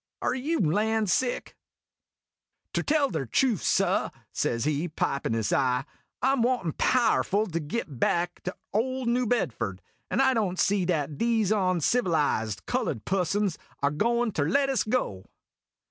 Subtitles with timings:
[0.19, 1.55] Are you land sick?'"
[2.73, 5.85] Ter tell de trufe, sah," says he, pipin' his eye,
[6.23, 9.79] "I am wantin' powerful to git back ter ole New Bedford;
[10.09, 15.27] and I don't see dat dese oncivilized colored pussons are goin' ter let us go."